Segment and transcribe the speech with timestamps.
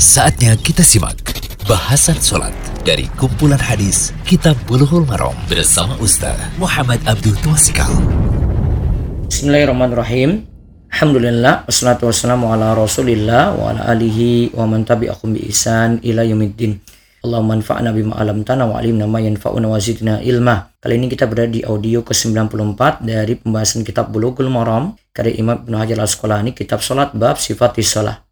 [0.00, 1.20] Saatnya kita simak
[1.68, 2.56] bahasan sholat
[2.88, 7.92] dari kumpulan hadis Kitab Bulughul Maram bersama Ustaz Muhammad Abdul Tuasikal.
[9.28, 10.48] Bismillahirrahmanirrahim.
[10.88, 16.80] Alhamdulillah wassalatu wassalamu ala Rasulillah wa ala alihi wa man tabi'akum bi ihsan ila yaumiddin.
[17.20, 20.80] Allahumma anfa'na bima 'allamtana wa 'allimna ma yanfa'una wa zidna ilma.
[20.80, 25.76] Kali ini kita berada di audio ke-94 dari pembahasan kitab Bulughul Maram karya Imam Ibnu
[25.76, 28.24] Hajar Al-Asqalani kitab salat bab sifatis shalah.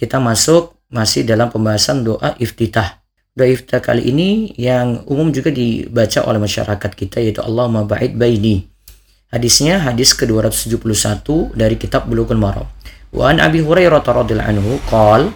[0.00, 3.00] Kita masuk masih dalam pembahasan doa iftitah.
[3.32, 8.66] Doa iftitah kali ini yang umum juga dibaca oleh masyarakat kita yaitu Allahumma ba'id baini.
[9.30, 12.66] Hadisnya hadis ke-271 dari kitab Bulughul Maram.
[13.14, 15.30] Wa an Abi Hurairah radhiyallahu anhu qala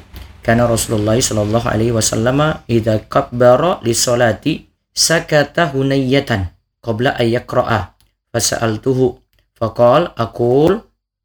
[0.44, 6.52] karena Rasulullah sallallahu alaihi wasallam idza kabbara li salati sakata hunayatan
[6.84, 7.96] qabla ay yaqra'a
[8.28, 9.16] fasa'altuhu
[9.56, 10.84] faqal aqul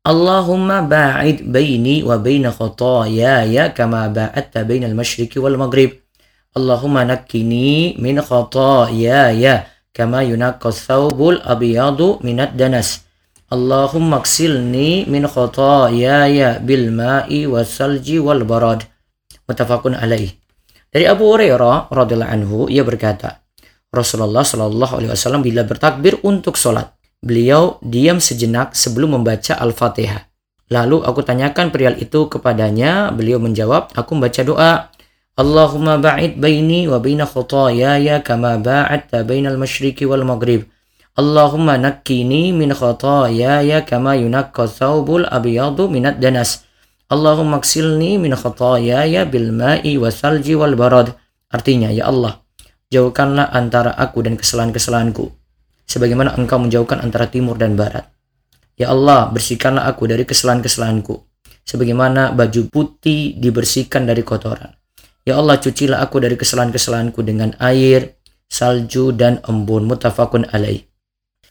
[0.09, 6.01] Allahumma ba'id baini wa baina khataayaya kama ba'adta baina al-masyriqi wal maghrib.
[6.57, 13.05] Allahumma nakkini min khataayaya kama yunaqqa thawbul abyadu minad danas.
[13.53, 18.89] Allahumma ksilni min khataayaya bil ma'i wasalji wal barad.
[19.45, 20.33] Mutafakun alaih.
[20.89, 23.45] Dari Abu Hurairah radhiyallahu anhu ia berkata,
[23.93, 30.27] Rasulullah shallallahu alaihi wasallam bila bertakbir untuk sholat, beliau diam sejenak sebelum membaca Al-Fatihah.
[30.69, 34.73] Lalu aku tanyakan perihal itu kepadanya, beliau menjawab, aku membaca doa,
[35.39, 40.67] Allahumma ba'id baini wa baina khutayaya kama ba'adta bainal masyriqi wal maghrib.
[41.15, 46.67] Allahumma nakkini min khutayaya kama yunakka thawbul abiyadu minad danas.
[47.09, 51.17] Allahumma ksilni min khatayaya bil ma'i wasalji wal barad.
[51.49, 52.45] Artinya, ya Allah,
[52.93, 55.38] jauhkanlah antara aku dan kesalahan-kesalahanku.
[55.89, 58.05] Sebagaimana engkau menjauhkan antara timur dan barat.
[58.77, 61.17] Ya Allah, bersihkanlah aku dari kesalahan-kesalahanku.
[61.65, 64.77] Sebagaimana baju putih dibersihkan dari kotoran.
[65.25, 69.89] Ya Allah, cucilah aku dari kesalahan-kesalahanku dengan air, salju, dan embun.
[69.89, 70.85] Mutafakun alaih.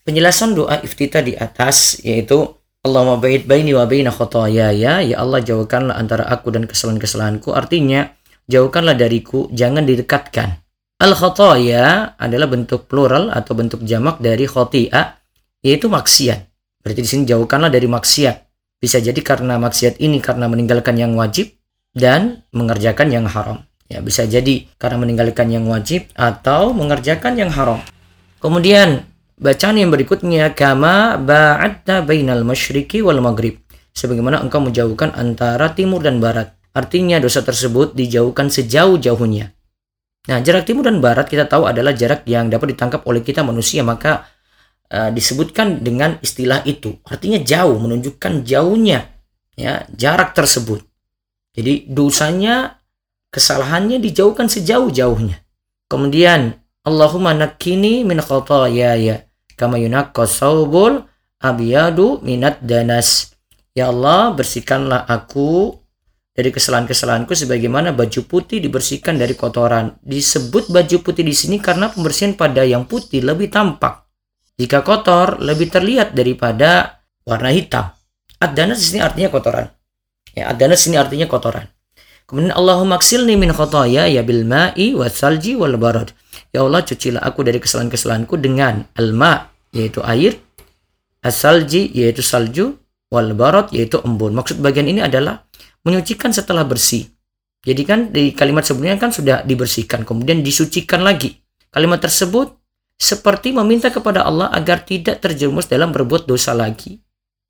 [0.06, 5.02] Penjelasan doa iftitah di atas yaitu Allahumma ba'id baini wa baina khotoyaya.
[5.02, 7.50] Ya Allah jauhkanlah antara aku dan kesalahan-kesalahanku.
[7.52, 8.06] Artinya,
[8.46, 10.62] jauhkanlah dariku, jangan didekatkan.
[10.98, 15.18] Al khotoya adalah bentuk plural atau bentuk jamak dari khoti'a,
[15.62, 16.40] yaitu maksiat.
[16.82, 18.36] Berarti di sini jauhkanlah dari maksiat.
[18.78, 21.54] Bisa jadi karena maksiat ini karena meninggalkan yang wajib
[21.94, 23.62] dan mengerjakan yang haram.
[23.86, 27.80] Ya, bisa jadi karena meninggalkan yang wajib atau mengerjakan yang haram.
[28.42, 29.06] Kemudian
[29.38, 33.62] Bacaan yang berikutnya kama ba'atta bainal masyriqi wal maghrib.
[33.94, 36.58] Sebagaimana engkau menjauhkan antara timur dan barat.
[36.74, 39.54] Artinya dosa tersebut dijauhkan sejauh-jauhnya.
[40.28, 43.80] Nah, jarak timur dan barat kita tahu adalah jarak yang dapat ditangkap oleh kita manusia,
[43.80, 44.28] maka
[44.92, 47.00] uh, disebutkan dengan istilah itu.
[47.08, 49.08] Artinya jauh, menunjukkan jauhnya
[49.56, 50.84] ya, jarak tersebut.
[51.56, 52.76] Jadi dosanya,
[53.32, 55.40] kesalahannya dijauhkan sejauh-jauhnya.
[55.88, 59.24] Kemudian Allahumma nakini min ya
[59.58, 61.08] kama yunaqqa saubul
[61.40, 63.32] abiyadu minat danas.
[63.72, 65.80] Ya Allah, bersihkanlah aku
[66.38, 69.98] dari kesalahan-kesalahanku sebagaimana baju putih dibersihkan dari kotoran.
[69.98, 74.06] Disebut baju putih di sini karena pembersihan pada yang putih lebih tampak.
[74.54, 77.90] Jika kotor lebih terlihat daripada warna hitam.
[78.38, 79.66] Ad-danas di sini artinya kotoran.
[80.30, 81.66] Ya, ad-danas di sini artinya kotoran.
[82.30, 86.14] Kemudian Allahumma ksilni min khotoya ya bil ma'i wa salji wal barad.
[86.54, 90.38] Ya Allah cucilah aku dari kesalahan-kesalahanku dengan al-ma yaitu air,
[91.18, 92.78] asalji yaitu salju,
[93.10, 94.38] wal barad yaitu embun.
[94.38, 95.48] Maksud bagian ini adalah
[95.88, 97.08] menyucikan setelah bersih.
[97.64, 101.40] Jadi kan di kalimat sebelumnya kan sudah dibersihkan, kemudian disucikan lagi.
[101.72, 102.54] Kalimat tersebut
[103.00, 107.00] seperti meminta kepada Allah agar tidak terjerumus dalam berbuat dosa lagi.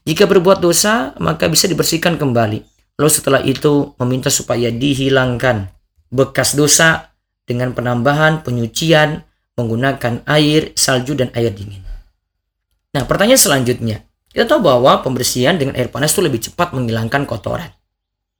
[0.06, 2.65] Jika berbuat dosa, maka bisa dibersihkan kembali.
[2.99, 5.69] Lalu setelah itu meminta supaya dihilangkan
[6.09, 7.12] bekas dosa
[7.44, 9.22] dengan penambahan penyucian
[9.59, 11.84] menggunakan air, salju, dan air dingin.
[12.94, 14.06] Nah, pertanyaan selanjutnya.
[14.28, 17.72] Kita tahu bahwa pembersihan dengan air panas itu lebih cepat menghilangkan kotoran.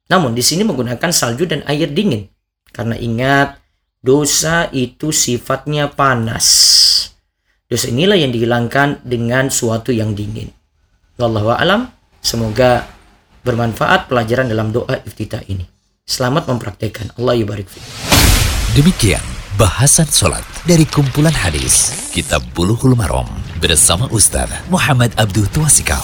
[0.09, 2.25] Namun di sini menggunakan salju dan air dingin.
[2.73, 3.61] Karena ingat,
[4.01, 6.47] dosa itu sifatnya panas.
[7.69, 10.49] Dosa inilah yang dihilangkan dengan suatu yang dingin.
[11.21, 11.93] Wallahu alam,
[12.25, 12.89] semoga
[13.45, 15.69] bermanfaat pelajaran dalam doa iftitah ini.
[16.09, 17.13] Selamat mempraktekkan.
[17.21, 17.69] Allah yubarik
[18.73, 19.21] Demikian
[19.61, 23.29] bahasan sholat dari kumpulan hadis Kitab Buluhul Marom
[23.61, 26.01] bersama Ustaz Muhammad Abdul Tuasikal.